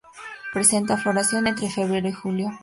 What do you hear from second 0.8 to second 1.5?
floración